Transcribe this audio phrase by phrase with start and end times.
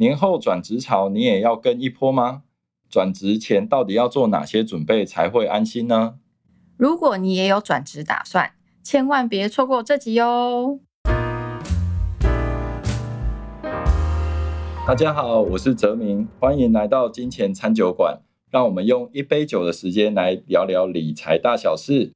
[0.00, 2.42] 年后转职潮，你也要跟一波吗？
[2.88, 6.20] 转职前到底要做哪些准备才会安心呢？
[6.76, 8.52] 如果你也有转职打算，
[8.84, 10.78] 千万别错过这集哟！
[14.86, 18.20] 大家好，我是泽明，欢迎来到金钱餐酒馆，
[18.52, 22.12] 让我们用一杯酒的时间来聊聊理财大小事。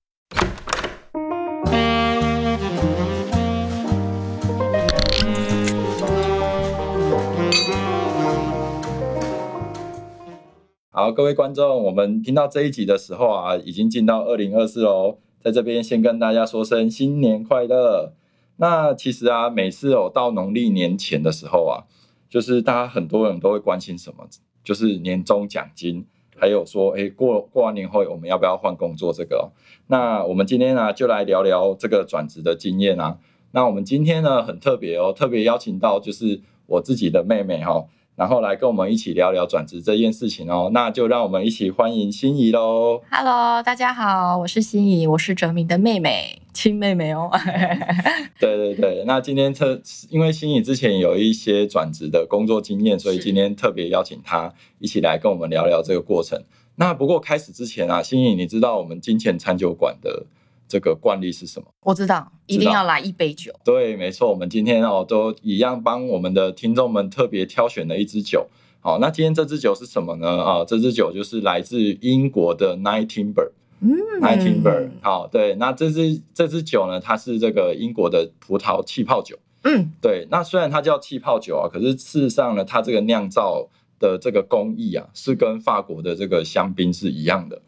[10.94, 15.16] 好，各位观众，我们听到这一集的时候啊，已经进到二零二四喽。
[15.40, 18.12] 在这边先跟大家说声新年快乐。
[18.56, 21.88] 那其实啊，每次哦到农历年前的时候啊，
[22.28, 24.28] 就是大家很多人都会关心什么，
[24.62, 26.04] 就是年终奖金，
[26.36, 29.50] 还有说，哎，过过完年后我们要不要换工作这个。
[29.86, 33.18] 那我们今天呢，就来聊聊这个转职的经验啊。
[33.52, 37.86] 那我们今天呢，很特别哦，特别邀请到就是我自己的妹妹哈。
[38.14, 43.00] 然后来跟我们一起聊聊转职这件事情哦，那就让我们一起欢迎心怡喽。
[43.10, 47.30] Hello，大家好，我是心怡，我是哲明的妹妹，亲妹妹哦。
[48.38, 56.44] 对对对，那今天特因为心怡之前有一些转职的工作经验，所以今天特别邀请她一起来跟我们聊聊这个过程。
[56.76, 60.26] 那不过开始之前啊，心怡，你知道我们金钱餐酒馆的？
[60.68, 61.66] 这个惯例是什么？
[61.80, 63.52] 我知道，一定要来一杯酒。
[63.64, 68.48] 对，没错，我们今天哦都一样帮我们的听众们特别挑选了一支酒。
[68.80, 70.42] 好，那今天这支酒是什么呢？
[70.42, 73.52] 啊，这支酒就是来自英国的 Nightingale。
[73.80, 74.90] 嗯，Nightingale。
[75.00, 79.38] 好，对，那这支这支酒呢，它是这个英国的葡萄气泡酒。
[79.64, 80.26] 嗯，对。
[80.30, 83.68] 那虽然它叫气泡酒啊，可是事实上呢，它这个酿造
[84.00, 87.60] 的这个工艺啊，是跟法国的这个香槟是一样的。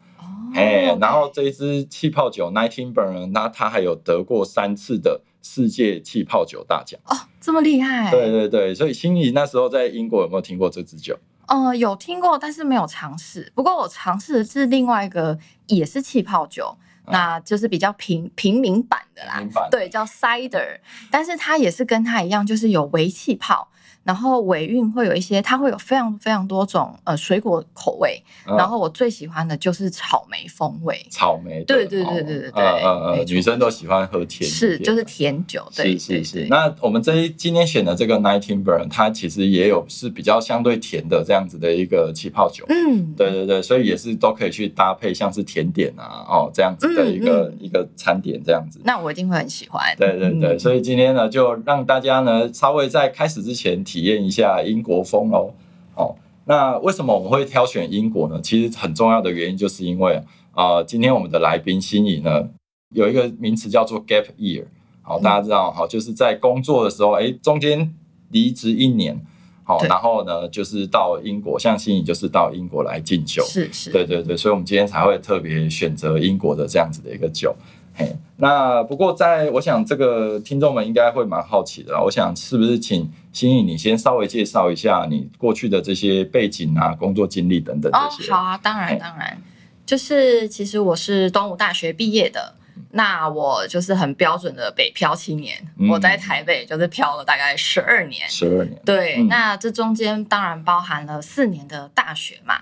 [0.55, 8.09] 哎，然后这一支气泡酒 Nineteen Burn，那它还有得过三次的世界气泡酒大奖哦，这么厉害！
[8.09, 11.17] 对对对，所以心仪那时候在英国有没有听过这支酒？
[11.47, 13.51] 呃，有听过，但是没有尝试。
[13.53, 16.75] 不过我尝试的是另外一个，也是气泡酒，
[17.07, 20.79] 那就是比较平平民版的啦，对，叫 Cider，
[21.11, 23.69] 但是它也是跟它一样，就是有微气泡。
[24.05, 28.21] 然后尾韵会有一些，它会有非常非常多种呃水果口味。
[28.45, 31.03] 然后我最喜欢的就是草莓风味。
[31.09, 32.63] 草莓，对对对对对对。
[32.63, 34.47] 呃呃，女生都喜欢喝甜。
[34.47, 35.67] 是，就是甜酒。
[35.71, 36.45] 是是是。
[36.47, 42.63] 那我们这一今天选的这个 Nineteen Burn，它其实也有是比较相对甜的这样子的一个气泡酒。
[42.69, 48.79] 嗯，对对对，所以也是都可以去搭配像是甜点啊，哦这样子的一个一个餐点这样子。
[48.83, 49.83] 那我一定会很喜欢。
[49.97, 53.83] 对对对，所以今天呢，就让大家呢稍微在开始之前。
[53.95, 55.53] 体验一下英国风哦，
[55.95, 56.13] 哦，
[56.43, 58.41] 那为什么我们会挑选英国呢？
[58.43, 62.49] 其实很重要的原因就是因为啊，今天我们的来宾心仪呢
[62.89, 64.65] 有一个名词叫做 gap year，
[65.01, 67.95] 好，大家知道哈，就是在工作的时候，哎，中间
[68.31, 69.17] 离职一年，
[69.63, 77.55] 好，然后呢就是到英国，像心仪就是到英国来进修，是是，对对对，所以我们今天才会特别选择英国的这样子的一个酒。
[77.97, 88.31] 嘿，那不过在我想这个听众们应该会蛮好奇的，我想是不是请心怡你先稍微介绍一下你过去的这些背景啊、工作经历等等这些。
[88.31, 89.41] 好啊，当然当然，
[89.85, 92.55] 就是其实我是东吴大学毕业的，
[92.91, 95.55] 那我就是很标准的北漂青年，
[95.89, 98.81] 我在台北就是漂了大概十二年，十二年。
[98.83, 102.55] 对，那这中间当然包含了四年的大学嘛。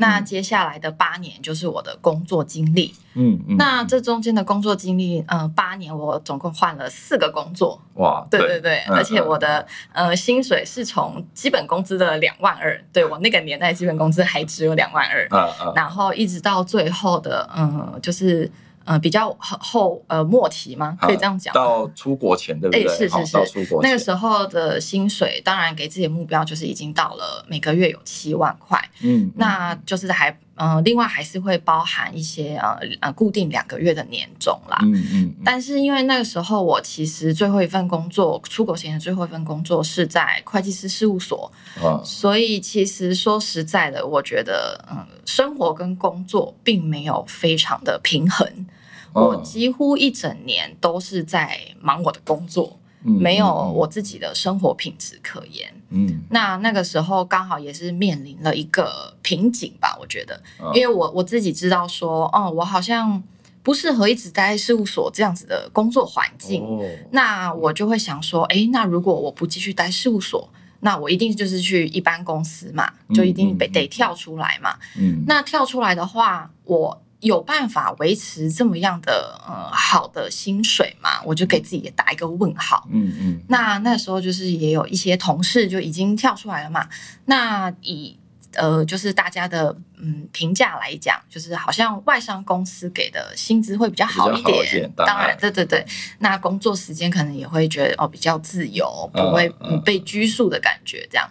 [0.00, 8.60] 那接下来的八年就是我的工作经历，嗯，那这中间的工作经历，呃，八年我总共换了四个工作，哇，对对。
[8.60, 15.28] 对，而且我的呃薪水是从基本工资的两万二，对我那个年代基本工资还只有两万二，
[15.74, 18.50] 然后一直到最后的，嗯，就是。
[18.88, 20.96] 呃，比较后呃末期吗？
[20.98, 21.52] 可以这样讲。
[21.52, 22.88] 到出国前对不对？
[22.88, 23.32] 是是是。
[23.34, 28.82] 到出国那个时候的薪水，当然给自己的目标就是已经到了每个月有七万块。
[29.02, 29.30] 嗯。
[29.36, 34.78] 那就是还呃，另外还是会包含一些呃呃固定两个月的年终啦。
[34.80, 35.34] 嗯嗯。
[35.44, 41.52] 但是因为那个时候我其实最后一份工作，出国前的最后一份工作是在会计师事务所。
[41.82, 42.00] 啊。
[42.02, 48.66] 所以其实说实在的，我觉得嗯，生活跟工作并没有非常的平衡。
[49.12, 55.72] 我几乎一整年都是在忙我的工作，没有我自己的生活品质可言。
[55.90, 60.40] 嗯，那那个时候刚好也是面临了一个瓶颈吧，我觉得，
[60.74, 63.22] 因为我我自己知道说，哦，我好像
[63.62, 66.62] 不适合一直待在事务所这样子的工作环境。
[67.10, 70.48] 那我就会想说，哎，那如果我不继续待事务所，
[70.80, 74.76] 那我一定就是去一般公司嘛，就一定得得跳出来嘛。
[74.98, 77.02] 嗯，那跳出来的话，我。
[77.20, 81.20] 有办法维持这么样的呃好的薪水嘛？
[81.24, 82.86] 我就给自己也打一个问号。
[82.90, 83.40] 嗯嗯。
[83.48, 86.88] 那那时候就是也有一些同事就已经跳出来了嘛。
[87.24, 88.16] 那以
[88.54, 94.90] 呃就是大家的嗯评价来讲，就是好像外商公司给的薪资会比较好一点。
[94.96, 95.84] 当然，对对对。
[96.20, 99.48] 那工作时间可能也会觉得哦比较自由，不会
[99.84, 101.28] 被拘束的感觉这样。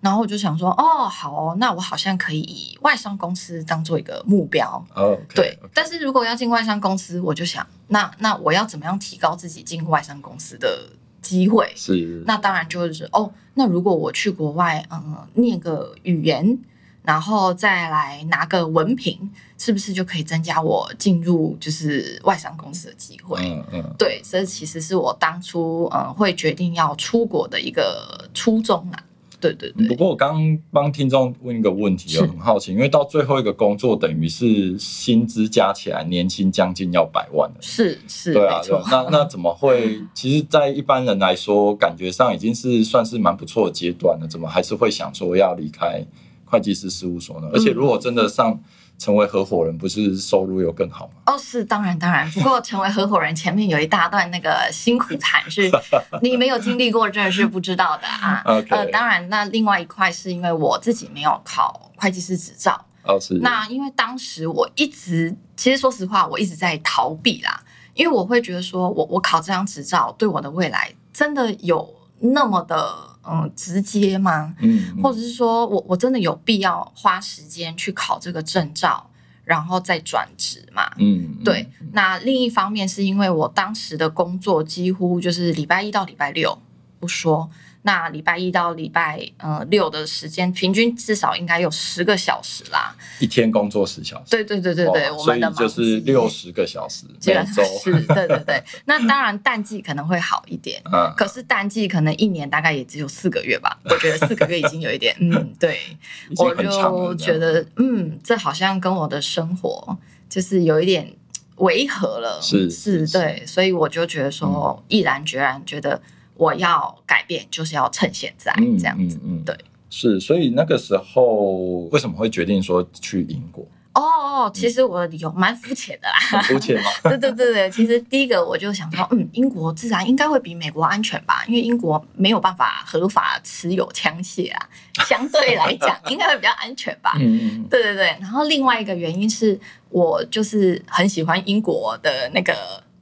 [0.00, 4.84] 然后我就想说，哦，好哦，那我好像可以以外商公司当做一个目标。
[4.94, 5.58] 哦，对。
[5.74, 10.88] 但是如果要进外商公司，我就想，那那我要怎么样提高自己进外商公司的
[11.20, 11.72] 机会？
[11.74, 12.22] 是。
[12.26, 16.56] 那当然就是哦，那如果我去国外，嗯，念个语言，
[17.02, 19.28] 然后再来拿个文凭，
[19.58, 23.40] 是不是就可以增加我进入就是外商公司的机会？
[23.42, 23.94] 嗯嗯。
[23.98, 29.02] 对，这其实是我当初嗯会决定要出国的一个初衷啊。
[29.40, 40.00] 对对对，不过我刚帮听众问一个问题，我很好奇，因为到最后一个工作，等于是薪资加起来年薪将近要百万了，是是，对啊，那那怎么会？
[40.14, 46.04] 其实，在一般人来说，感觉上已经是算是蛮不错的阶段了，怎么还是会想说要离开
[46.44, 47.48] 会计师事务所呢？
[47.52, 48.60] 而且，如果真的上。
[48.98, 51.12] 成为合伙人不是收入又更好吗？
[51.26, 52.28] 哦，是当然当然。
[52.32, 55.70] 不过成为合伙人前面有一大段那个辛苦谈，是
[56.20, 58.42] 你没有经历过，真的是不知道的啊。
[58.44, 62.84] 呃，当然，那另外一块是因为我自己没有考会计师执照。
[63.04, 63.34] 哦，是。
[63.34, 67.62] 那因为当时我一直，其实说实话，我一直在逃避啦，
[67.94, 73.16] 因为我会觉得说我我考这张执照对我的未来真的有那么的。
[73.30, 74.54] 嗯，直接吗？
[74.60, 79.08] 嗯，或者是说我我真的有必要花时间去考这个证照，
[79.44, 80.90] 然后再转职嘛？
[80.98, 81.68] 嗯，对。
[81.92, 86.58] 那另一方面是因为我当时的工作几乎就是礼拜一到礼拜六
[86.98, 87.50] 不说。
[87.88, 92.94] 那礼拜一到礼拜呃六的时间，平均至少应该有十个小时啦。
[93.18, 94.24] 一天工作十小时。
[94.28, 97.64] 对对对对对，所以就是六十个小时每周。
[97.82, 98.62] 是，对对对。
[98.84, 103.78] 那当然淡季可能会好一点，嗯，可是淡季可能一年大概也只有四个月吧。
[103.84, 105.80] 我觉得四个月已经有一点，嗯，对，
[106.36, 109.96] 我就觉得嗯，这好像跟我的生活
[110.28, 111.10] 就是有一点
[111.56, 115.98] 违和了，是是，对，所以我就觉得说，毅然决然觉得。
[116.38, 119.18] 我要改变，就是要趁现在这样子。
[119.44, 119.54] 对，
[119.90, 123.66] 是，所以那个时候为什么会决定说去英国？
[123.94, 126.40] 哦，其实我的理由蛮肤浅的啦。
[126.42, 126.88] 肤浅吗？
[127.10, 134.68] 对对对对，其实第一个我就想说，嗯，英国自然应该会比美国安全吧，因为英国没有办法合法持有枪械啊，
[135.08, 137.14] 相对来讲应该会比较安全吧。
[137.18, 137.66] 嗯嗯。
[137.68, 139.58] 对对对，然后另外一个原因是
[139.88, 142.54] 我就是很喜欢英国的那个。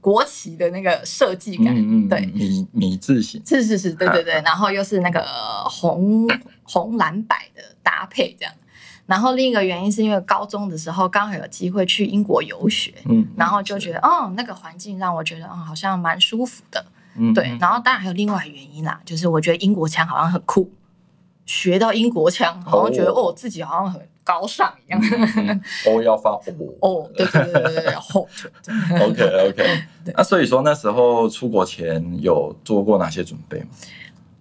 [0.07, 5.27] 国旗的那个设计感，嗯对，米米字形，是是是，对对对，然后又是那个
[5.69, 6.25] 红
[6.63, 8.55] 红蓝白的搭配这样，
[9.07, 16.87] 然后另一个原因是因为高中的时候刚好有机会去英国游学，嗯，然后就觉得哦，那个环境让我觉得哦，好像蛮舒服的，
[17.17, 20.71] 嗯，对，然后当然还有另外原因啦，就是我觉得英国腔好像很酷，
[21.47, 24.01] 学到英国腔，好像觉得哦，自己好像很。
[24.27, 25.01] 高尚一样，
[25.87, 26.41] 哦要发哦，
[26.81, 27.95] 哦对对对对对
[29.01, 29.83] ，OK OK，
[30.17, 33.69] 那所以说那时候出国前有做过哪些准备吗？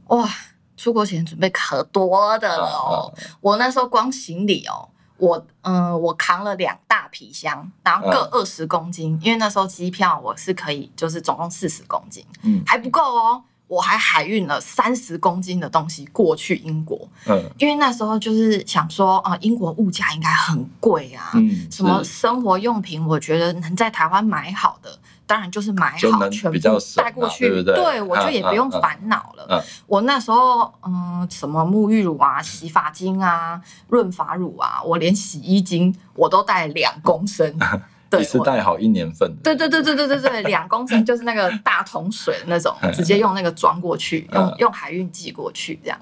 [0.08, 0.28] 哇，
[0.76, 12.64] 出国前准备可多的了哦，我那时候光行李哦，我嗯我扛了两大皮箱，然后各二十公斤，因为那时候机票我是可以就是总共四十公斤，嗯。
[12.66, 13.44] 还不够哦。
[13.68, 26.60] 我还海运了三十公斤的东西过去英国，嗯，因为那时候就是想说啊，英国物价应该很贵啊，嗯，什么生活用品，我觉得能在台湾买好的，当然就是买好全部
[26.96, 27.76] 带过去，对不对？
[27.76, 29.64] 对我就也不用烦恼了。
[29.88, 37.58] 我那时候嗯，什么沐浴乳啊、洗发精啊、润发乳啊，我连洗衣精我都带两公升。
[38.20, 46.00] 你是带好一年份的，对对对对对对对，两公斤就是那个大桶水那种， 直接用那个装过去，用用海运寄过去这样。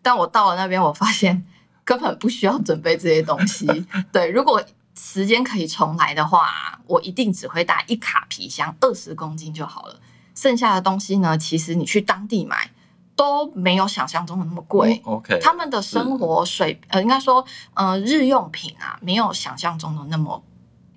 [0.00, 1.44] 但我到了那边，我发现
[1.84, 3.66] 根本不需要准备这些东西。
[4.12, 4.62] 对，如果
[4.94, 10.00] 时间可以重来的话，我一定只会带一卡皮箱，二十公斤就好了。
[10.34, 12.70] 剩下的东西呢，其实你去当地买
[13.16, 15.00] 都没有想象中的那么贵。
[15.04, 20.42] OK，他们的生活水呃，应该说呃，日用品啊，没有想象中的那么。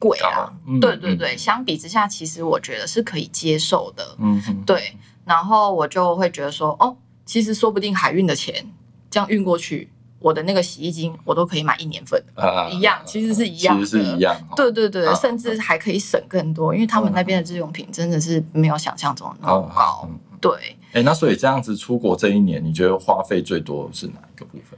[0.02, 0.50] 贵啊，
[0.82, 4.04] 对对对，相比之下，其实我觉得是可以接受的。
[4.18, 4.98] 嗯，对。
[5.24, 8.66] 然后我就会觉得说，哦，其实说不定海运的钱
[9.12, 14.36] 这样运过去，我的那个洗衣精我都可以买一年份，啊一样，其实是一样，其实是一样。
[14.56, 20.10] 对对对，甚至还可以省更多，因为他们那边的日用品真的是没有想象中的那么高。
[20.42, 20.76] 对。
[20.94, 24.78] 哎，那所以这样子出国这一年，你觉得花费最多是哪一个部分？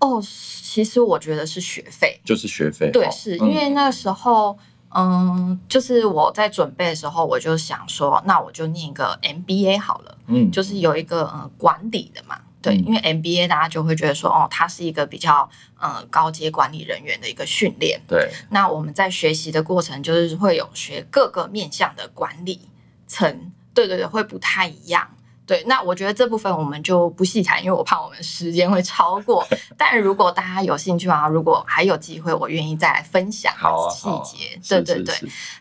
[0.00, 2.90] 哦，其实我觉得是学费，就是学费。
[2.90, 4.58] 对，是因为那个时候，
[4.94, 10.16] 嗯，就是我在准备的时候，我就想说，那我就念一个 MBA 好了。
[10.26, 18.00] 嗯，就是有一个嗯管理的嘛，对，因为 MBA 大家就会觉得说，哦，它是一个比较呃高阶管理人员的一个训练。
[18.08, 22.68] 对，那我们在学习的过程，就是会有学各个面向的管理
[23.06, 25.10] 层，对对对，会不太一样。
[25.50, 29.44] 对，那我觉得这部分我们就不细谈，因为我怕我们时间会超过。
[29.76, 33.52] 但如果大家有兴趣啊，如果还有机会，我愿意再来分享
[33.90, 34.56] 细节。
[34.68, 35.12] 对对对。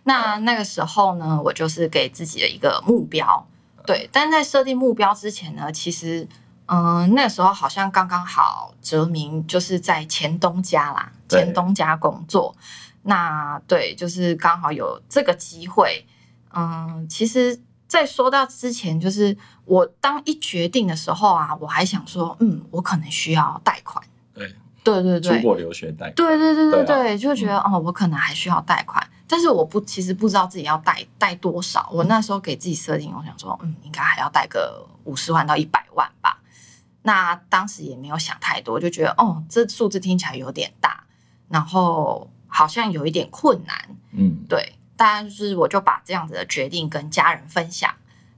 [0.03, 3.43] 那那个时候呢，我就是给自己的一个目标。
[3.83, 6.27] 对，但在设定目标之前呢，其实，
[6.67, 12.55] 嗯，那时候好像刚刚好，哲明就是在前东家啦，前东家工作。
[13.01, 16.05] 那对，就是刚好有这个机会。
[16.53, 17.59] 嗯，其实。
[17.89, 24.01] 在说到之前，就是我当一决定的时候啊，我还想说，嗯，我可能需要贷款。
[24.31, 26.11] 对，对对对，出国留学贷。
[26.11, 31.89] 对对对对对，就觉得哦，我可能还需要贷款，但是我不，其实不知道自己要贷贷多少。
[31.91, 36.39] 我那时候给自己设定，我想说，嗯，应该还要贷个五十万到一百万吧。
[37.01, 41.03] 那当时也没有想太多，就觉得哦，这数字听起来有点大，
[41.47, 43.75] 然后好像有一点困难。
[44.11, 44.75] 嗯，对。
[44.99, 47.89] 当然，就是我就把这样子的决定跟家人分享。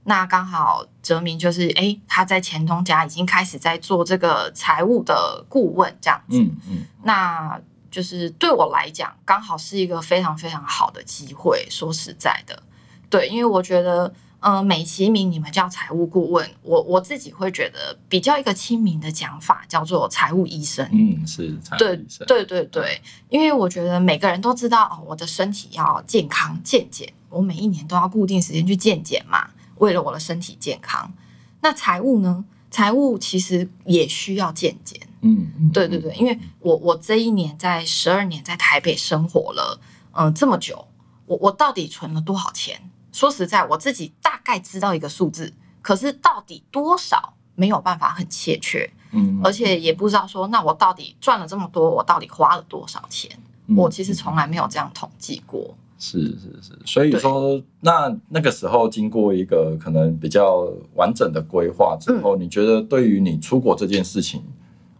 [0.04, 6.38] 那刚好哲明就是，哎，他在前东家已经开始在做这个财务的顾问，这样子。
[6.38, 6.86] 嗯嗯。
[7.02, 11.66] 那就是对我来讲，刚好是一个非常非常好的机会。
[11.68, 12.62] 说实在的，
[13.10, 14.14] 对，因为我觉得。
[14.42, 20.84] 呃，美其名你们叫财务顾问，我我自己会觉得比较一个亲民的讲法叫做财务医生。
[20.92, 22.26] 嗯，是财务医生。
[22.26, 31.12] 对对对，因为我觉得每个人都知道哦，我的身体要健康健检，我每一年都要固定时间去健检嘛，为了我的身体健康。
[31.60, 32.44] 那财务呢？
[32.68, 34.98] 财务其实也需要健检。
[35.20, 39.78] 嗯，对对对，因为我我这一年在十二年在台北生活了，
[40.12, 40.88] 嗯，这么久，
[41.26, 42.80] 我我到底存了多少钱？
[43.12, 45.52] 说实在，我自己大概知道一个数字，
[45.82, 53.30] 可是到底多少没有办法很切确，嗯，而且也不知道说，那我到底赚了这么多，我到底花了多少钱？
[53.76, 55.74] 我其实从来没有这样统计过。
[55.98, 64.42] 是是是，所以说，那那个时候经过一个可能比较完整的规划之后，你觉得对于你出国这件事情，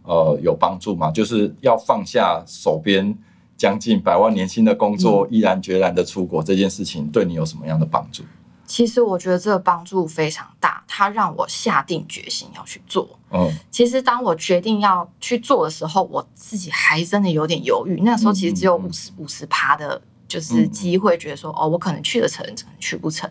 [0.05, 1.11] 呃，有帮助吗？
[1.11, 3.19] 就是要放下手边。
[3.63, 8.25] 将近百万年薪的工作，毅然决然的出国这件事情，对你有什么样的帮助？
[8.67, 13.09] 其实我觉得这个帮助非常大，它让我下定决心要去做。
[13.31, 18.01] 嗯，其实当我决定要去做的时候，我自己还真的有点犹豫。
[18.03, 23.31] 那时候其实只有五十五十趴的，就是机会，觉得说哦，我可能去得成，可能去不成。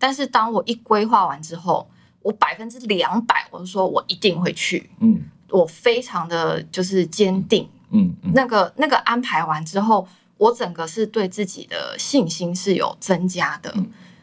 [0.00, 1.88] 但是当我一规划完之后，
[2.22, 4.90] 我百分之两百，我就说我一定会去。
[4.98, 5.20] 嗯，
[5.50, 7.68] 我非常的就是坚定。
[7.94, 13.72] 嗯，那个那个安排完之后，我整个是对自己的信心是有增加的，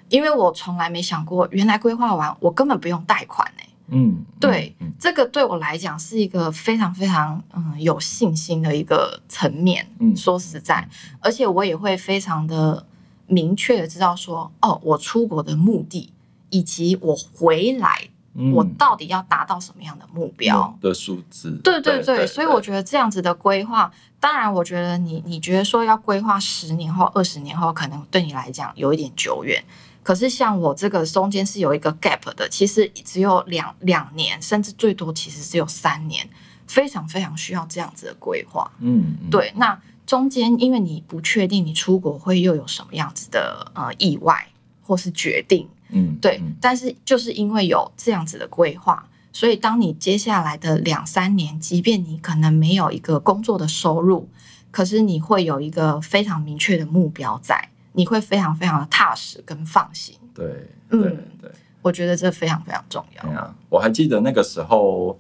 [0.09, 3.67] 因为我从来没想过，原来规划完我根本不用贷款哎。
[3.93, 9.85] 嗯，对，这个对我来讲是一个非常非常嗯有信心的一个层面。
[9.99, 10.87] 嗯，说实在，
[11.19, 12.85] 而且我也会非常的
[13.27, 16.13] 明确的知道说，哦，我出国的目的
[16.49, 18.09] 以及我回来。
[18.53, 21.51] 我到底要达到什么样的目标的数字？
[21.63, 29.61] 对对对，所以我觉得这样子的规划，当然，我觉得你你觉得说要规划十年后、二十年后，可能对你来讲有一点久远。
[30.01, 36.27] 可是像我这个中间是有一个 gap 的，其实只有两两年，甚至最多其实只有三年，
[36.65, 38.71] 非常非常需要这样子的规划。
[38.79, 39.51] 嗯，对。
[39.57, 44.47] 那中间因为你不确定你出国会又有什么样子的呃意外
[44.81, 45.67] 或是决定。
[45.91, 54.27] 嗯，对，但是就是因为有这样子的规划，所以当你接下来的两三年，即便你可能没有一个工作的收入，
[54.71, 60.15] 可是你会有一个非常明确的目标在，你会非常非常的踏实跟放心。
[60.33, 60.45] 对，
[60.89, 61.01] 嗯，
[61.41, 63.29] 对，我觉得这非常非常重要。
[63.31, 65.19] 啊，我还记得那个时候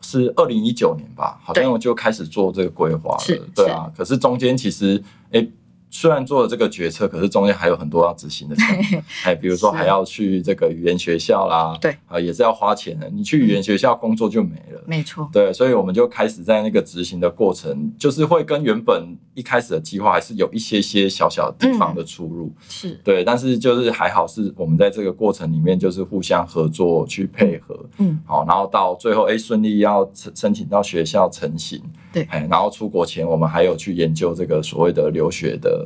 [0.00, 3.48] 是二零一九年吧，好像我就开始做这个规划了。
[3.54, 5.46] 对啊，可是中间其实，哎。
[5.90, 8.56] 虽然做了这个决策，可是中间还有很多要执行的，
[9.24, 13.08] 哎比如说还要去这个语言学校啦，对啊，也是要花钱的。
[13.10, 15.28] 你去语言学校工作就没了，没错。
[15.32, 23.24] 对，所以我们就开始在那个执行的过程，就是会跟原本一开始的计划还是有一些些小小地方的出入，是对。
[23.24, 31.82] 但是就是还好是我们在这个过程里面就是互相合作去配合，嗯，好，然后到最后哎顺利要申申请到学校成型。
[32.10, 35.77] 对，哎，然后出国前，我们还有去研究这个所谓的留学的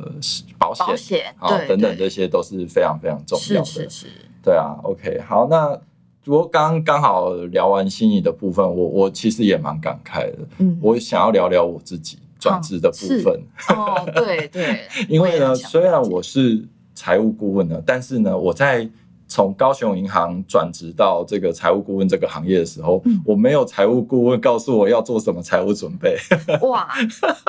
[0.57, 3.65] 保险，保险，对，等等，这些都是非常非常重要的。
[3.65, 4.07] 是是是，
[4.43, 4.75] 对啊。
[4.83, 5.79] OK，好，那
[6.23, 10.37] 如果刚刚好聊完心仪的部分，我我其实也蛮感慨的。
[10.59, 13.41] 嗯，我想要聊聊我自己，转职的部分。
[13.69, 14.81] 哦，对对。
[15.09, 18.89] 因为呢，虽然我是财务顾问呢，但是呢，我在。
[19.27, 26.15] 从高雄银行转职到这个财务顾问这个行业的时候，我没有财务顾问告诉我要做什么财务准备。
[26.61, 26.87] 哇，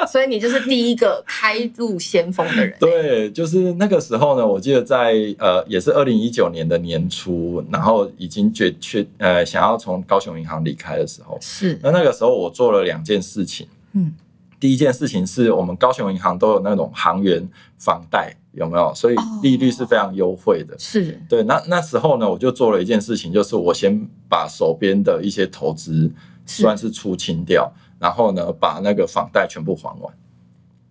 [0.09, 2.75] 所以你就是第一个开路先锋的人。
[2.81, 13.67] 对，就是那个时候呢，我记得在呃，也是二零一九年的年初，然后已经决确呃想要从高雄银行离开的时候，是那那个时候我做了两件事情。
[13.93, 14.13] 嗯，
[14.59, 17.47] 第一件事情是我们高雄银行都有那种行员
[17.79, 18.35] 房贷。
[18.55, 18.95] 有没有？
[18.95, 20.75] 所以利率是非常优惠的。
[20.79, 21.43] 是对。
[21.45, 26.11] 那那时候呢，我就做了一件事情，就是我先把手边的一些投资
[26.47, 30.15] 算是出清掉，然后呢，把那个房贷全部还完。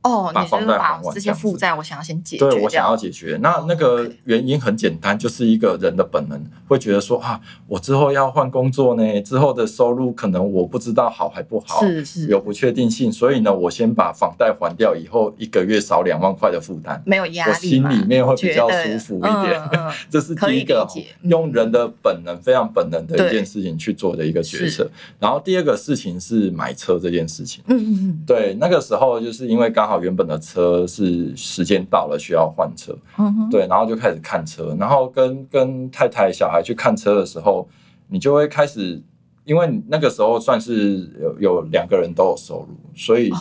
[0.03, 2.49] 哦，把房贷还完，这些负债我想要先解决。
[2.49, 3.39] 对，我想要解决。
[3.41, 13.11] 那那个原因很简单，就是一个人的本能会觉得说啊，我之后要换工作呢，之后的收入可能我不知道好还不好，是是，有不确定性。
[13.11, 19.61] 所以呢，我先把房贷还掉，以后一个月少两万块的负担，没有压力，我心里面会比较舒服一点。
[20.09, 20.85] 这是第一个
[21.21, 24.89] 用人的本能，非常本能的一件事情去做的一个决策。
[25.19, 27.63] 然后第二个事情是买车这件事情。
[27.67, 30.85] 嗯嗯嗯，对，那个时候就是因为刚好原本的车。
[30.85, 37.67] 是时间到了，需要换车，嗯对，然后就开始看车，然后跟跟太太、小孩去看车的时候，
[38.07, 39.01] 你就会开始，
[39.45, 43.31] 因为那个时候算是有有两个人都有收入，所以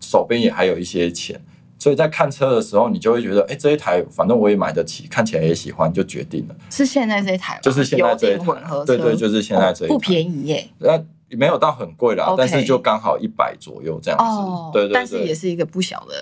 [0.00, 1.40] 手边也还有一些钱，
[1.78, 6.54] 所以在看车的时候，你就会觉得，哎，这一台反正我也买得起，看起来也喜欢，就决定了。
[6.70, 8.46] 是现在这一台，就是现在这一台，
[8.86, 10.68] 对对，就是现在这一台，不便宜耶。
[10.78, 16.14] 那没有到很贵啦，但是就刚好一百左右这样子，对对对，但是也是一个不小的。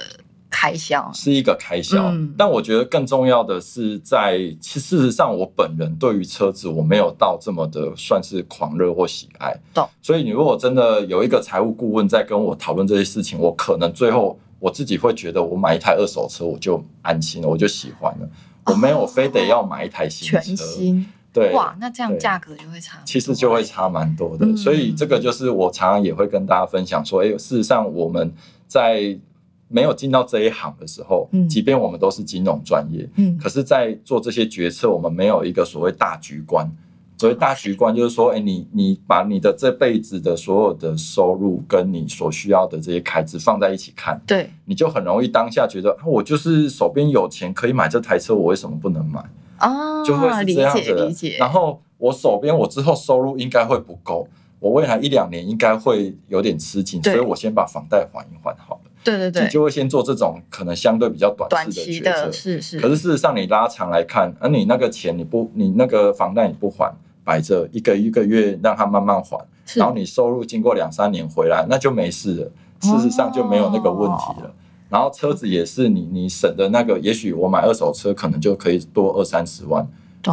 [0.56, 9.52] 开销是一个开销，但我觉得更重要的是，在其事实上，我本人对于车子我没有到这么的算是狂热或喜爱。
[9.74, 9.86] 懂。
[10.00, 18.28] 所以你如果真的有一个财务顾问在跟我讨论这些事情，我可能最后我自己会觉得，我买一台二手车我就安心了，我就喜欢了，
[18.66, 20.38] 我没有非得要买一台新车。
[20.38, 21.06] 全新。
[21.34, 21.52] 对。
[21.52, 22.98] 哇，那这样价格就会差。
[23.04, 28.32] 其实就会差蛮多的，所以这个就是我常常也会跟大家分享说，哎，事实上我们
[28.66, 29.18] 在。
[29.66, 36.70] 没有进到这一行的时候，即便我们都是金融专业，嗯，可是，在做这些决策，我们没有一个所谓大局观。
[37.18, 49.24] 所谓大局观，就是说，哎，你你把你的这辈子的所有的收入跟你所需要的这些开支放在一起看，对，你就很容易当下觉得，我就是手边有钱可以买这台车，我为什么不能买？
[49.58, 51.28] 啊，就会是这样子。
[51.38, 54.28] 然后我手边我之后收入应该会不够，
[54.60, 58.90] 我未来一两年应该会有点吃紧，所以我先把房贷还一还好了。
[59.04, 62.80] 对对对，就会先做这种可能相对比较短期的决策，是是。
[62.80, 66.90] 可是事实上，你拉长来看，而你那个钱你不，你那个房贷你不还，
[67.22, 69.38] 摆着一个一个月让它慢慢还，
[69.74, 72.50] 然后你收入经过两三年回来，那就没事了。
[72.80, 74.54] 事实上就没有那个问题了。
[74.94, 79.84] 然后车子也是你你省的那个，也许我买二手车可能就可以多二三十万。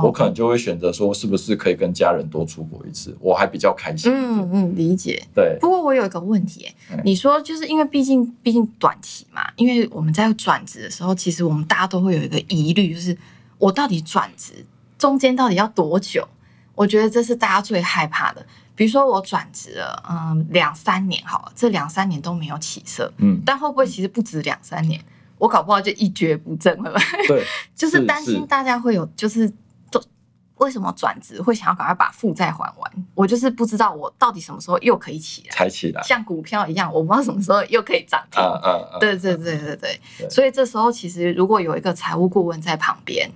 [0.03, 4.11] 我可能就会选择说，是不是可以跟家人多出国一次，我还比较开心。
[4.13, 5.21] 嗯嗯，理解。
[5.33, 5.57] 对。
[5.59, 6.67] 不过我有一个问题，
[7.03, 13.17] 你说就是因为毕竟毕竟短期嘛，因为我们在转职的时候，其实我们大家都会有一个疑虑，就是
[13.57, 14.53] 我到底转职
[14.97, 16.25] 中间到底要多久？
[16.75, 18.45] 我觉得这是大家最害怕的。
[18.75, 24.99] 比如说我转职了，嗯，两三年好了，这两三年都没有起色，嗯，但会不会其实不止两三年？
[25.37, 26.93] 我搞不好就一蹶不振了。
[27.27, 27.43] 对，
[27.75, 29.51] 就是担心大家会有就是。
[30.57, 33.05] 为什么转职会想要赶快把负债还完？
[33.15, 38.39] 我就是不知道我到底什么时候又可以起来，才起来，像股票一样，我不知道什么时候又可以涨停。
[38.99, 40.29] 对对对对对。
[40.29, 43.27] 所以这时候其实如果有一个财务顾问在旁边，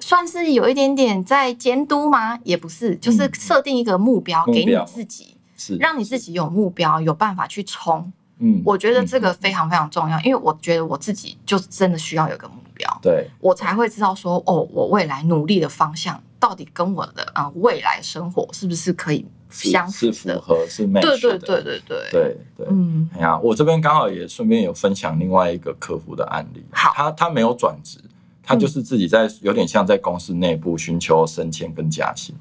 [0.00, 2.38] 算是有一点点在监督吗？
[2.42, 8.12] 也不是，就是设定一个目标给你自己，是让你自己有目标，有办法去冲。
[8.38, 16.20] 嗯，我觉得这个非常非常重要，因为我觉得我自己就真的需要有个目标，对我才会知道说，哦，我未来努力的方向。
[16.40, 20.12] 到底跟我的啊未来生活是不是可以相符的？
[20.14, 22.66] 是符合是 match 对对对对对对对。
[22.70, 26.64] 嗯，哎呀，我这边刚好也顺便有分享另外一个客户的案例。
[26.70, 27.98] 好，他他没有转职，
[28.42, 32.34] 他就是自己在有点像在公司内部寻求升迁跟加薪。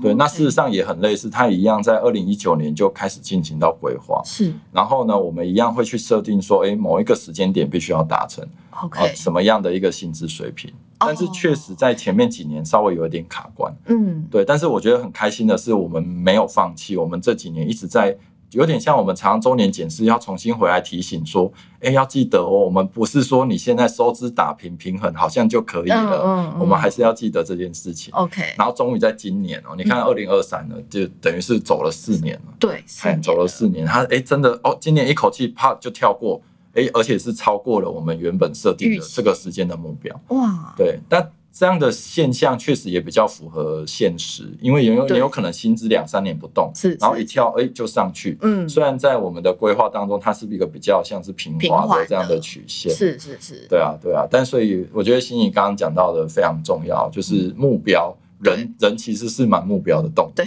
[0.00, 4.22] 对，那事实上也很类似，他一样在二零一九年就开始进行到规划。
[4.24, 8.46] 是，然后呢，我们一样会去设定说，哎，某一个时间点必须要达成
[8.82, 10.72] ，OK，什么样的一个薪资水平？
[10.98, 13.74] 但是确实在前面几年稍微有一点卡关。
[13.86, 14.44] 嗯，对。
[14.44, 18.16] 但是我觉得很开心的是，我们没有放弃，我们这几年一直在。
[18.52, 28.12] 有点像我们常常周年检视，要重新回来提醒说，哎，要记得哦，我们不是说你现在收支打平平衡好像就可以了，我们还是要记得这件事情。
[28.14, 32.54] OK，然后终于在今年哦，你看二零二三了，就等于是走了四年了。
[32.58, 32.84] 对，
[33.22, 36.40] 走了四年，他哎真的哦，今年一口气啪就跳过，
[36.74, 40.20] 哎，而且是超过了我们原本设定的这个时间的目标。
[40.28, 41.30] 哇，对，但。
[41.52, 48.38] 这样的现象确实也比较符合现实，因为也有也有可能薪资两三年不动，是，然后一跳哎就上去。
[48.40, 54.26] 嗯，虽然在我们的规划当中，它是一个比较像是平滑的这样的曲线，是是是，对啊对啊。
[54.30, 60.32] 但所以我觉得心怡刚刚讲到的非常重要，就是目标，人人其实是蛮目标的动物。
[60.34, 60.46] 对，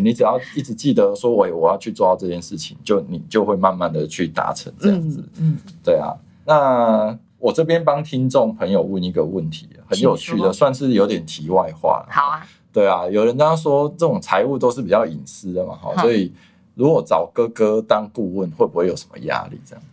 [0.00, 5.22] 你只要一直记得说我我要去做到这件事情，就你就会慢慢的去达成这样子。
[5.38, 6.12] 嗯，对啊，
[6.44, 7.16] 那。
[7.44, 16.32] 我这边帮听众朋友问一个问题，很有趣的，算是有点题外话好啊，对啊，有人刚刚说这种财务都是比较隐私的嘛，哈，所以
[16.74, 19.60] 如果找哥哥当顾问，会不会有什么压力？
[19.62, 19.84] 这样？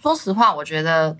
[0.00, 1.16] 说实话，我觉得，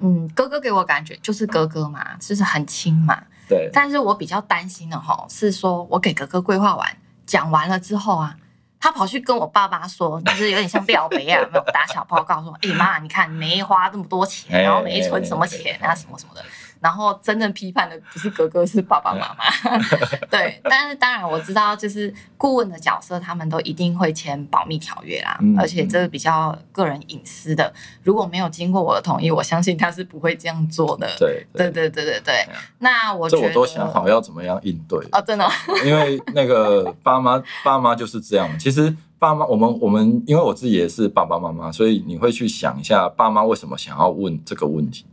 [0.00, 3.18] 嗯，哥哥给我感觉就是哥哥嘛，就是很亲嘛。
[3.48, 3.70] 对。
[3.72, 6.86] 但是我比较担心的哈，是说我给哥哥规划完
[7.24, 8.36] 讲完了之后啊。
[8.80, 16.44] 他跑去跟我爸爸说，就是有点像表白啊，没有打小报告说，哎妈，你看没花这么多钱，然后没存什么钱啊，什么什么的。
[16.80, 19.78] 然后真正批判的不是哥哥，是爸爸妈妈。
[20.30, 31.08] 对，但是当然我知道，就是顾问的角色，他们都一定会签保密条约啦，而且这个比较个人隐私的，如果没有经过我的同意，我相信他是不会这样做的。
[31.18, 32.48] 对，对，对，对，对，对。
[32.78, 35.48] 那我这我都想好要怎么样应对哦，真的，
[35.84, 38.48] 因为那个爸妈爸妈就是这样。
[38.58, 45.04] 其实爸妈，我们我们，因为我自己也是爸爸妈妈，所以你会去想一下，爸妈为什么想要问这个问题。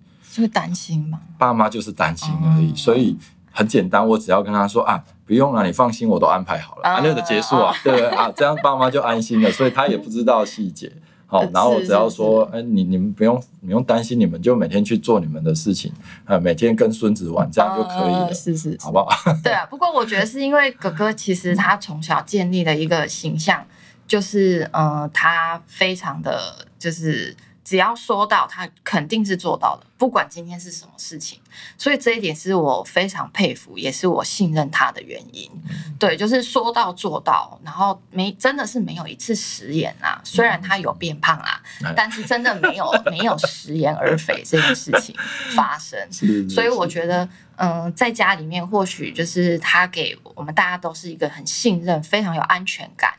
[0.42, 1.20] 会担心嘛？
[1.38, 3.18] 爸妈就是担心而已，所以
[3.52, 10.92] 很简单，我只要跟他说啊，不用了，你放心，我都安排好了，啊，那个结束啊，对不对啊， 这样爸妈就安心了，所以他也不知道细节，
[11.26, 15.92] 好，然后我只要说，哎，你你们不用不用担心，你们就每天去做你们的事情，
[16.26, 19.08] 呃，每天跟孙子玩，这样就可以了，是是，好不好？
[19.44, 23.66] 对啊，不过我觉得是因为哥哥其实他从小建立的一个形象，
[24.06, 27.36] 就是呃，他非常的就是。
[27.66, 31.40] 只要说到，他肯定是做到的，不管今天是什么事情。
[31.78, 35.50] 所以这一点是我非常佩服，也是我信任他的原因。
[35.98, 40.22] 对，就是说到做到，然后没真的是没有一次食言啊。
[40.24, 41.60] 虽然他有变胖啊，
[41.96, 45.16] 但是真的没有 没有食言而肥这件事情
[45.56, 46.00] 发生。
[46.48, 53.12] 所以我觉得，嗯，在家里面或许就是他给我们大家都是一个很信任、非常有安全感。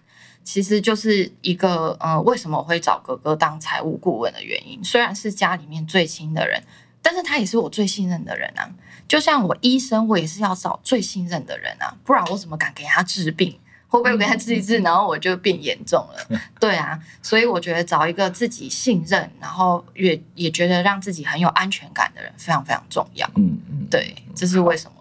[0.46, 4.82] 其实就是一个，呃，为什么我会找哥哥当财务顾问的原因。
[4.84, 6.62] 虽然是家里面最亲的人，
[7.02, 8.70] 但是他也是我最信任的人啊。
[9.08, 13.58] 就像我医生，我也是要找最信任的人啊，不然我怎么敢给他治病？
[13.88, 16.40] 会不会给他治一治，然后我就变严重了？
[16.60, 23.28] 对啊，所以我觉得找一个自己信任，然后也也觉得让自己很有安全感的人，非常非常重要。
[23.36, 24.95] 嗯嗯，对，这是为什么。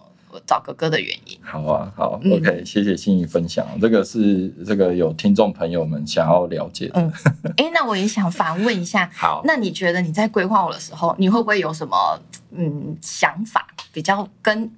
[0.46, 1.38] 找哥哥的原因。
[1.42, 3.66] 好啊，好，OK，谢谢心怡分享。
[3.80, 7.02] 这个是这个有听众朋友们想要了解的。
[7.02, 7.14] 嗯，
[7.58, 9.10] 哎，那我也想反问一下。
[9.16, 12.20] 好，那你觉得你在规划我的时候，你会不会有什么
[12.52, 13.68] 嗯想法？
[13.92, 14.72] 比较跟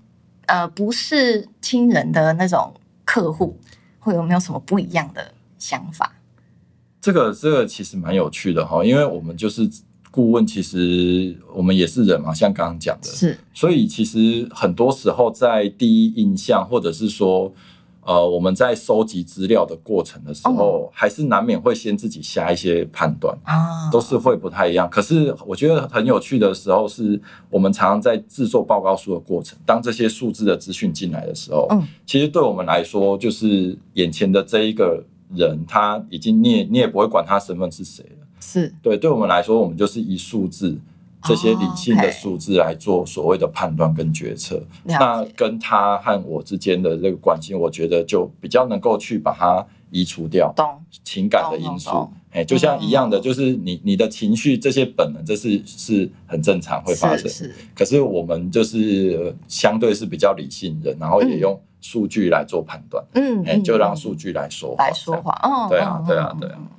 [0.45, 3.57] 呃不是亲人的那种客户，
[3.99, 6.13] 会有没有什么不一样的想法？
[7.01, 9.69] 这个这个其实蛮有趣的哈，因为我们就是。
[10.17, 17.53] 顾问其实我们也是人嘛，像刚刚讲的，是，所以其实很多时候在第一印象，或者是说，
[18.01, 24.89] 呃，我们在收集资料的过程的时候，还是难免会先自己下一些判断啊，都是会不太一样。
[24.89, 35.03] 可是我觉得很有趣的时候，是我们常常在制作报告书的过程，当这些数字的资讯进来的时候，嗯，其实对我们来说，就是眼前的这一个
[35.35, 38.16] 人，他已经你也你也不会管他身份是谁了。
[38.39, 40.77] 是对，对我们来说，我们就是以数字
[41.23, 44.61] 这些理性的数字来做所谓的判断跟决策。
[44.83, 50.53] 那跟他和我之间的这个关系，我觉得就比较能够去把它移除掉。
[51.03, 57.29] 情感的因素，哎，就像一样的，就是你你的情绪这些本能，这是是很正常会发生。
[57.29, 63.03] 是，可是我们就是相对是比较理性的，然后也用数据来做判断。
[63.13, 65.31] 嗯，哎，就让数据来说来说话。
[65.43, 66.76] 哦，对啊，对啊，对啊，哎。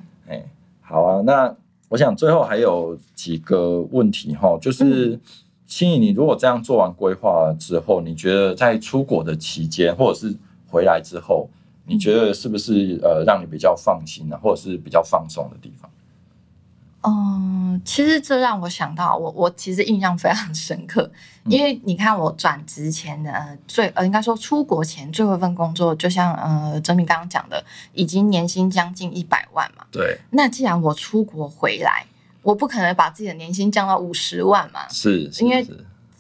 [0.88, 1.55] 好啊，那
[1.90, 5.20] 我想最后还有几个问题哈，就是
[5.66, 10.35] 心怡，你如果这样做完规划之后，你觉得在出国的期间，或者是
[10.66, 11.46] 回来之后，
[11.85, 15.90] 你觉得是不是呃让你比较放心啊，或者是比较放松的地方？
[17.03, 21.09] 嗯，其实这让我想到，我我其实印象非常深刻，
[21.45, 29.85] 因为你看我转职前的最呃，应该说出国前最后一份工作，就像呃，哲明刚刚讲的，已经年薪将近一百万嘛。
[29.93, 30.19] 对。
[30.31, 32.05] 那既然我出国回来，
[32.43, 34.89] 我不可能把自己的年薪降到五十万嘛。
[34.89, 35.31] 是。
[35.39, 35.65] 因为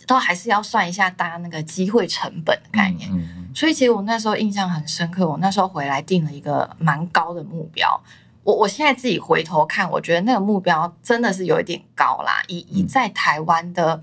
[0.06, 3.10] 都还是要算一下大家那个机会成本的概念。
[3.12, 3.48] 嗯。
[3.52, 8.00] 所以其实我那时候印象很深刻，我那时候回来定了一个蛮高的目标。
[8.48, 12.42] 我我现在自己回头看，我觉得那个目标真的是有一点高啦。
[12.46, 14.02] 以以在台湾的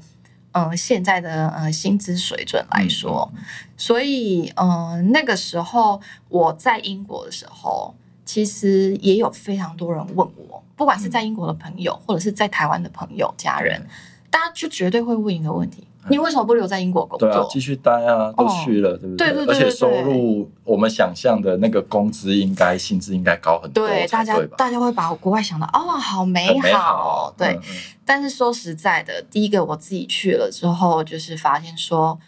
[0.52, 3.28] 嗯现在的呃薪资水准来说，
[3.76, 13.84] 所以嗯那个时候我在英国的时候，其实也有非常多人问我，不管是在英国的朋友，或者是在台湾的朋友家人，
[14.30, 15.88] 大家就绝对会问一个问题。
[16.10, 17.30] 你为什么不留在英国工作？
[17.30, 19.28] 对啊，继续待啊，都去了，对不对？
[19.32, 19.56] 对对对。
[19.56, 23.88] 而且收入，我们想象的那个工资应该薪资应该高很多。
[23.88, 27.34] 对，大家大家会把国外想到哦，好美好。
[27.38, 27.60] 对。
[28.06, 32.20] 但是说实在的，第一个我自己去了之后，就是发现说，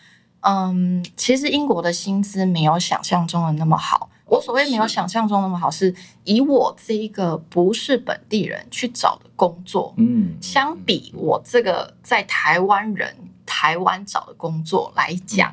[0.41, 4.09] 嗯，其实英国的薪资没有想象中的那么好。
[4.25, 5.93] 我所谓没有想象中那么好，是
[6.25, 13.15] 以我这一个不是本地人去找的工作，嗯，相比我这个在台湾人。
[13.57, 15.51] 台湾找的工作来讲，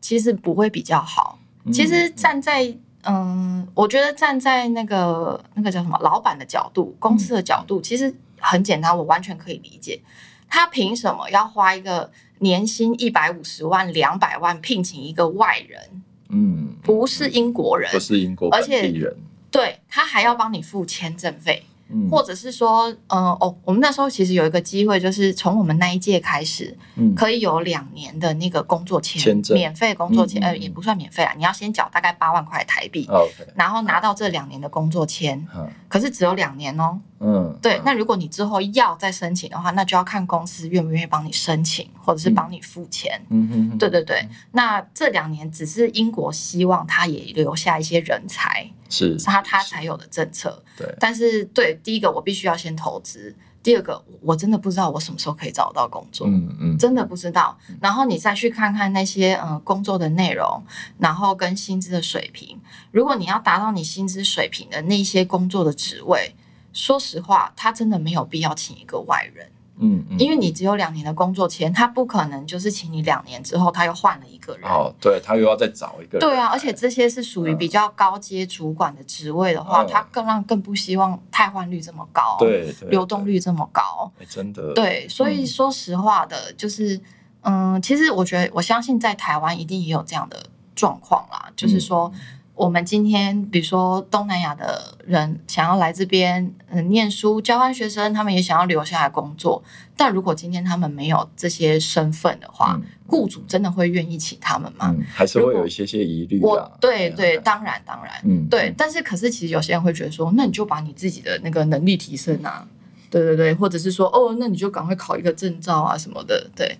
[0.00, 1.38] 其实不会比较好。
[1.72, 10.00] 其实站在嗯，我觉得站在那个那个叫什么老板的角度、公司的角度，其实很简单，我完全可以理解。
[10.48, 16.02] 他凭什么要花一个年薪一百五十万、两百万聘请一个外人？
[16.30, 19.16] 嗯，不是英国人，不是英国本地人，
[19.52, 21.62] 对他还要帮你付签证费。
[22.10, 26.76] 或者是说，嗯哦，我们那时候其实有一个机会，就是从我们那一届开始，
[27.16, 33.08] 可以有两年的那个工作签，免费工作签，呃，也不算免费啊，你要先缴大概八万块台币，
[33.54, 35.46] 然后拿到这两年的工作签，
[35.88, 36.98] 可是只有两年哦。
[37.22, 43.20] 嗯，对，那如果你之后要再申请的话，那就要看公司愿不愿意帮你申请，或者是帮你付钱。
[43.28, 44.26] 嗯嗯，对对对。
[44.52, 50.62] 那这两年只是英国希望他也留下一些人才，是他他才有的政策。
[50.76, 56.26] 对，但是对第一个我必须要先投资，第二个我真的不知道我什么时候可以找到工作。
[56.26, 57.56] 嗯嗯，真的不知道。
[57.80, 60.62] 然后你再去看看那些嗯工作的内容，
[60.98, 66.34] 然后跟薪资的水平，如果你要达到你薪资水平的那些工作的职位。
[66.72, 69.50] 说实话，他真的没有必要请一个外人，
[69.82, 87.00] 嗯，因为你只有两年的工作签，他不可能就是请你两年之后他又换了一个人，哦，对他又要再找一个，对啊，而且这些是属于比较高阶主管的职位的话，他更让更不希望汰换率这么高，对，流动率这么高，真的，对，所以说实话的，就是，
[87.40, 92.12] 嗯，其实我觉得我相信在台湾一定也有这样的状况啦，就是说。
[92.60, 99.62] 我们今天，比如说东南亚的人想要来这边嗯念书，交换学生，他们也想要留下来工作。
[99.96, 104.94] 但如果今天他们没有这些身份的话，雇主真的会愿意请他们吗？
[105.10, 106.70] 还是会有一些些疑虑啊。
[106.78, 108.70] 对对，当然当然，嗯，对。
[108.76, 112.68] 但是可是，其实有些人会觉得说，那你就把你自己的那个能力提升啊，
[113.08, 116.50] 对对对，或者是说，哦，那你就赶快考一个证照啊什么的。
[116.54, 116.78] 对，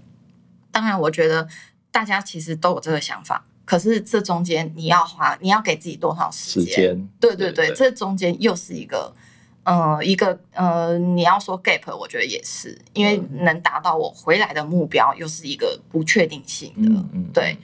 [0.71, 1.49] 当然，我觉得
[1.91, 3.47] 大家其实都有这个想法。
[3.71, 7.09] 可是这中间你要花，你要给自己多少时间？
[7.21, 9.15] 对对对，这中间又是一个，
[9.63, 17.57] 呃，一个呃，你要说 gap，我觉得也是，因为能达到我回来的目标，又是一个不确定性的，对。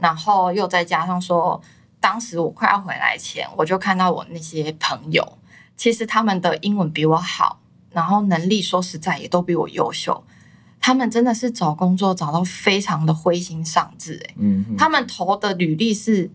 [0.00, 1.62] 然后又再加上说，
[2.00, 5.38] 当时我快要回来前，我就看到我那些朋友，
[5.76, 7.60] 其实他们的英文比我好，
[7.92, 10.24] 然后能力说实在也都比我优秀。
[10.82, 16.28] 他们真的是找工作找到非常的灰心丧志，哎，嗯，他们投的履历是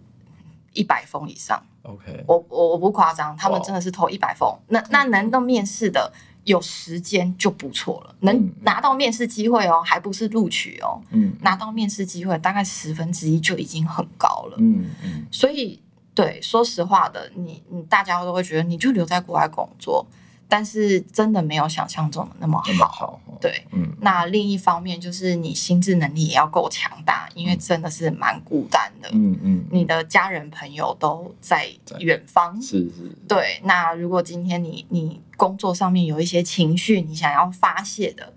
[0.71, 6.13] 一百封以上，OK，我我我不夸张，他们真的是投一百封，那那能够面试的
[6.45, 15.81] 有时间就不错了，能拿到面试机会哦，还不是录取哦，嗯，拿到面试机会大概十分之一就已经很高了，嗯嗯，所以
[16.13, 20.07] 对，说实话的，你你大家都会觉得你就留在国外工作。
[20.49, 23.85] 但是真的没有想象中的那么好，对，嗯。
[23.99, 29.65] 那另一方面就是你心智能力也要够强大，因为真的是蛮孤单的，嗯嗯。
[29.71, 31.67] 你的家人朋友都在
[31.99, 33.11] 远方，是是。
[33.27, 38.33] 对，那如果今天你你工作上面有一些情绪，你想要发泄的，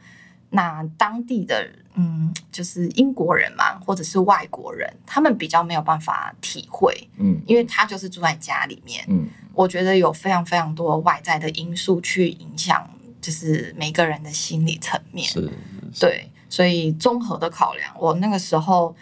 [0.50, 9.28] 那当地的嗯，就是英国人嘛，或者是外国人，他们比较没有办法体会，嗯，因为他就是住在家里面，嗯。
[9.52, 12.88] 我觉得有非常非常多外在的因素去影响，
[13.20, 15.28] 就是每个人的心理层面。
[15.28, 15.50] 是，
[15.98, 18.94] 对，所以综合的考量，我那个时候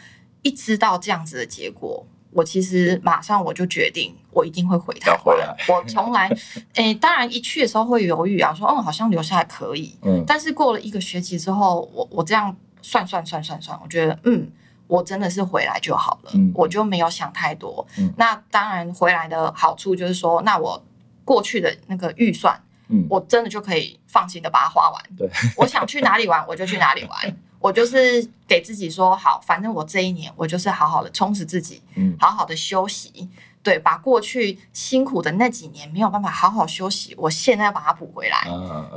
[0.43, 5.57] 一知道这样子的结果，我其实马上我就决定，我一定会回台湾。
[5.69, 6.31] 我从来，
[6.75, 9.97] 诶，当然一去的时候会犹豫啊，说，嗯，好像留下来可以。
[10.03, 10.25] 嗯。
[10.27, 14.51] 但是过了一个学期之后，我我这样算算算算算，我觉得，嗯。
[14.89, 17.87] 我真的是回来就好了，我就没有想太多。
[18.17, 20.83] 那当然回来的好处就是说，那我
[21.25, 22.61] 过去的那个预算，
[23.09, 25.05] 我真的就可以放心的把它花完。
[25.17, 31.83] 对， 我想去哪里玩我就去哪里玩， 我就是给自己说好，反正我这一年我就是好好的充实自己，
[32.19, 33.29] 好好的休息。
[33.61, 38.47] 对，把过去辛苦的那几年没有办法好好休息，我现在要把它补回来。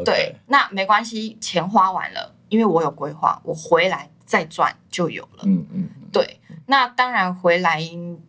[0.06, 5.44] 对，那没关系，钱花完了，因为我有规划，我回来再赚就有了。
[5.44, 6.40] 嗯嗯，对。
[6.68, 7.82] 那当然，回来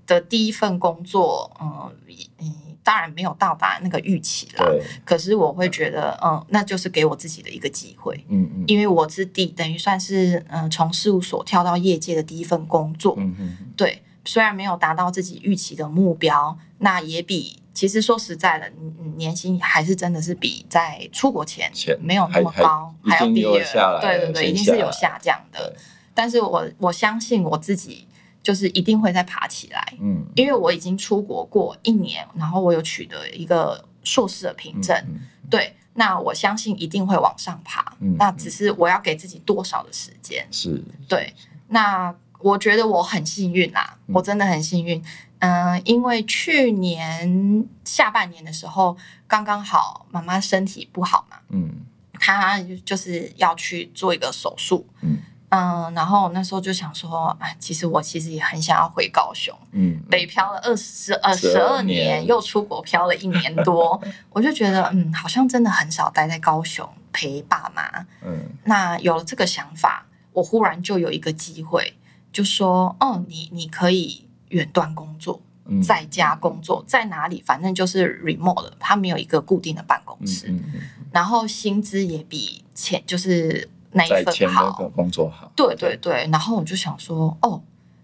[0.04, 1.92] 的第一份工作，嗯
[2.40, 4.66] 嗯，当然没有到达那个预期啦。
[5.04, 8.24] 可是我会觉得，嗯，那就是给我自己的一个机会。
[8.28, 8.64] 嗯嗯。
[8.66, 13.14] 因为我是第等于算是嗯从事务所跳到业界的第一份工作。
[13.16, 13.56] 嗯嗯。
[13.76, 18.68] 对，虽然没有达到自己预期的目标，那也比其实说实在的，
[19.16, 23.42] 年薪还是真的是比在出国前没有那么高，还要低。
[23.42, 25.72] 对对对，一定是有下降的。
[26.14, 28.06] 但是我我相信我自己。
[28.44, 35.00] 就是一定会再爬起来，嗯，因为我已经出国过一年，然后我有取得一个硕士的凭证，
[35.48, 41.32] 对，那我相信一定会往上爬，那只是我要给自己多少的时间，是，对，
[41.68, 45.00] 那我觉得我很幸运啦，我真的很幸运，
[45.38, 48.96] 嗯，因为去年下半年的时候，
[49.28, 51.72] 刚刚好妈妈身体不好嘛，嗯，
[52.14, 55.18] 她就是要去做一个手术，嗯。
[55.54, 59.54] 嗯，然后那时候就想说，哎，其实我其实也很想要回高雄。
[59.72, 64.00] 嗯，北漂了二十呃十二年，又出国漂了一年多，
[64.32, 67.84] 我就觉得，嗯，好像真的很少待在高雄陪爸妈。
[68.24, 71.92] 嗯，那有了这个想法，我忽然就有一个机会，
[72.32, 75.38] 就说，哦，你你可以远端工作，
[75.86, 80.50] 在家工作，在哪里，反正就是 remote，他没有一个固定的办公室，
[81.12, 83.68] 然后薪资也比前就是。
[83.92, 87.62] 那一份好工作好，对对对，然后我就想说，哦，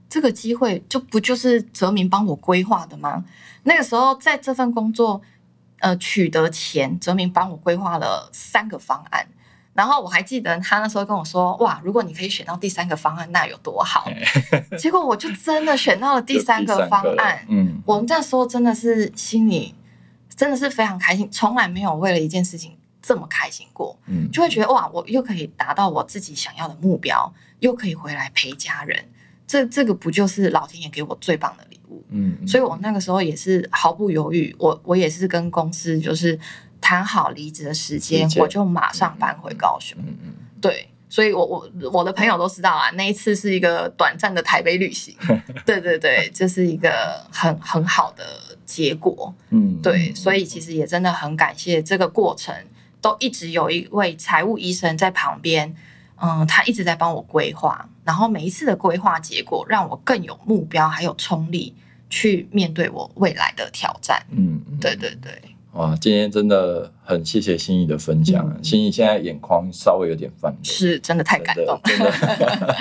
[0.09, 3.25] 这个机会就不就是泽明帮我规划的吗？
[3.65, 5.21] 那个时候在这份工作，
[5.81, 9.27] 呃，取得前，泽明帮我规划了三个方案，
[9.75, 14.11] 然后我还记得他那时候跟我说，哇，如果你可以选到第三个方案，那有多好？
[14.79, 19.75] 结果我就真的选到了第三个方案，嗯，我们那时候真的是心里
[20.35, 22.78] 真的是非常开心，从来没有为了一件事情。
[23.09, 29.03] 这么开心过，嗯，就会觉得哇，我又可以达到我自己想要的目标，又可以回来陪家人，
[29.47, 32.05] 这这个不就是老天爷给我最棒的礼物？
[32.11, 36.39] 嗯，所以我那个时候也是毫不犹豫，我我也是跟公司就是
[36.83, 39.99] 谈好离职的时间，我就马上搬回高雄。
[40.07, 45.17] 嗯嗯，对，所以我我我的朋友都知道啊，那一次是一个短暂的台北旅行，
[45.65, 48.25] 对对对，这是一个很很好的
[48.67, 49.35] 结果。
[49.49, 52.55] 嗯，对，所以其实也真的很感谢这个过程。
[53.01, 55.75] 都一直有一位财务医生在旁边，
[56.17, 61.75] 嗯，他一直在帮我规划，然后每一次的规划结果让我更有目标，还有冲力
[62.11, 64.25] 去面对我未来的挑战。
[64.31, 65.41] 嗯，对对对。
[65.79, 68.53] 哇，今天真的很谢谢心怡的分享。
[68.65, 71.81] 心怡现在眼眶稍微有点泛泪，是真的太感动。
[71.85, 72.77] 真的，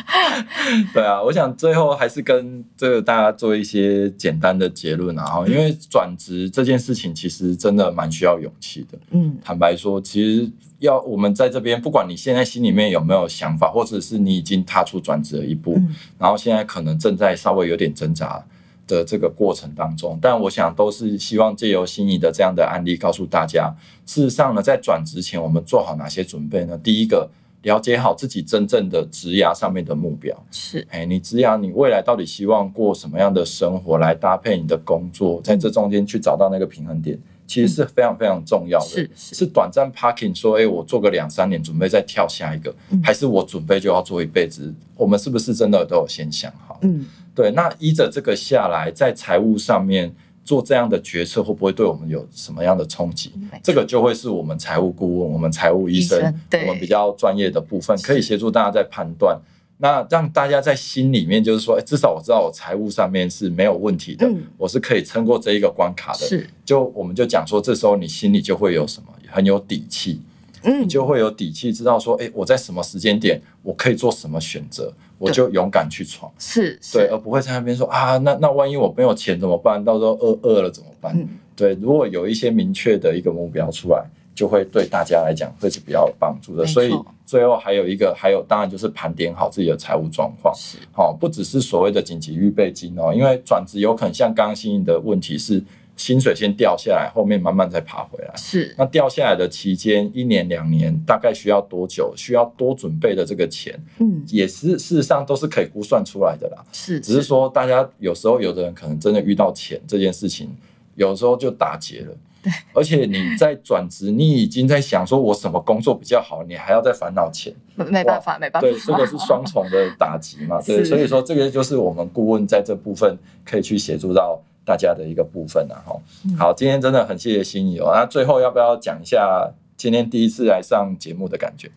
[0.92, 5.46] 对啊，我想最后还是跟这个大家做一些简单的结论啊。
[5.46, 8.98] 因为转职这件事情其实真的蛮需要勇气的。
[9.12, 15.80] 嗯，坦白说，其实要我们在这边，不管你现在心里面有没有想法，或者是你已经踏出转职的一步，
[16.18, 18.44] 然后现在可能正在稍微有点挣扎。
[18.88, 26.78] 的这个过程当中，但我想都是希望借由心仪的这样的案例，告诉大家，事实上呢，在转职前，我们做好哪些准备呢？
[26.82, 27.30] 第一个，
[27.63, 38.86] 了解好自己真正的职涯上面的目标是，哎，你职涯你未来到底希望过什么样的生活，来搭配你的工作，在这中间去找到那个平衡点，其实是非常非常重要的。
[38.86, 42.73] 是是短暂 parking 说，哎，我做个两三年，准备再跳下一个，
[43.04, 44.73] 还是我准备就要做一辈子？
[44.95, 46.80] 我们是不是真的都有先想好？
[46.84, 47.06] 嗯。
[47.38, 50.12] 对，那依着这个下来，在财务上面
[50.43, 53.32] 做这样的决策，会不会对我们有什么样的冲击？
[53.62, 56.19] 这个就会是我们财务顾问、我们财务医生，
[56.52, 59.39] 我们比较专业的部分，可以协助大家在判断。
[59.78, 66.26] 那让大家在心里面就是说，至少我知道我财务上面是没有问题的，我是可以撑过这一个关卡的。
[66.26, 70.19] 是，就我们就讲说，这时候你心里就会有什么，很有底气。
[70.63, 79.84] 嗯，你就会有底气，知道说，哎，我在什么时间点，我可以做什么选择，我就勇敢去闯，是，对，而不会在那边说啊，那那万一我没有钱怎么办？
[79.84, 81.15] 到时候饿饿了怎么办？
[81.56, 86.65] 对，如果有一些明确的一个目标出来，就会对大家来讲会是比较有帮助的。
[86.65, 86.91] 所以
[87.25, 95.63] 最后还有一个，还有当然就是盘点好自己的财务状况，是，好，不只是所谓的紧急预备金哦，因为转职有可能像刚刚新颖的问题是。
[95.98, 98.32] 薪水先掉下来，后面慢慢再爬回来。
[98.38, 102.14] 是，那掉下来的期间，一年两年，大概需要多久？
[102.16, 106.64] 需要多准备的这个钱，嗯，也是事实上都是可以估算出来的啦。
[106.72, 110.56] 是，只是说大家有时候有的人可能真的遇到钱这件事情，
[110.95, 112.16] 有时候就打结了。
[112.43, 118.68] 对，而且你在转职，你已经在想说我什么工作比较好，你还要再烦恼钱，没办法，没办法。
[118.68, 120.62] 对，这个是双重的打击嘛。
[120.62, 124.39] 对， 所以说这个就是我们顾问在这部分可以去协助到。
[124.68, 125.80] 大家的一个部分啊。
[125.88, 125.95] 哈，
[126.38, 127.93] 好，今天真的很谢谢心仪哦。
[127.95, 131.72] 那最后要不要讲一下今天第一次来上节目的感觉？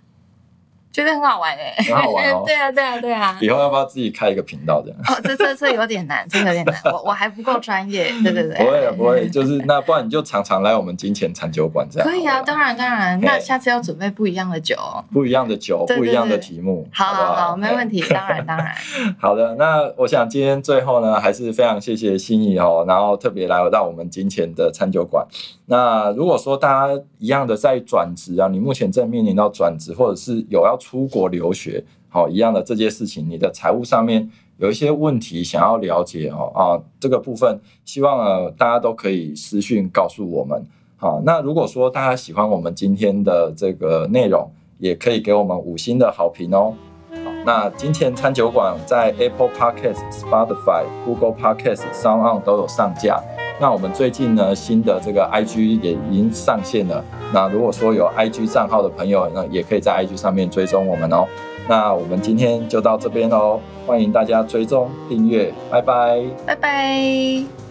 [0.92, 2.42] 觉得很好玩哎，很好玩哦。
[2.46, 3.38] 对啊，对啊，对啊。
[3.40, 4.98] 以后要不要自己开一个频道这样？
[5.08, 6.76] 哦，这这这有点难，真的有点难。
[6.92, 8.10] 我我还不够专业。
[8.22, 8.56] 对对对。
[8.56, 12.08] 不会不会，就是那不然你就常常来我们金钱餐酒馆这样。
[12.08, 13.20] 可以啊，当然当然。
[13.20, 14.76] 那下次要准备不一样的酒。
[15.12, 16.88] 不一样的酒，不一样的题目。
[16.92, 18.74] 好好好，没问题，当然当然。
[19.18, 25.26] 好的，那我想今天最后呢，还是非常谢谢心仪哦，然后特别来到我们金钱的餐酒馆。
[25.66, 40.66] 那如果说大家一样的在转职啊，你目前正面临到转职，或者是有要出国留学，好一样的这件事情，你的财务上面有一些问题想要了解哦啊，这个部分希望呃大家都可以私讯告诉我们。
[40.96, 46.74] 好，那如果说大家喜欢我们今天的这个内容，也可以给我们五星的好评哦。
[47.10, 53.22] 好，那金钱餐酒馆在 Apple Podcast、Spotify、Google Podcast、Sound On 都有上架。
[53.60, 57.04] 那我们最近呢，新的这个 IG 也已经上线了。
[57.32, 61.26] 那如果说有 IG 账号的朋友那，也可以在 IG 上面追踪我们哦。
[61.68, 67.69] 那我们今天就到这边喽，欢迎大家追踪订阅，拜拜，拜拜。